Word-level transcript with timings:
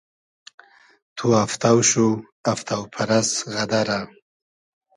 تو 1.15 1.25
افتۆ 1.43 1.71
شو, 1.89 2.07
افتۆ 2.51 2.77
پئرئس 2.93 3.29
غئدئرۂ 3.53 3.99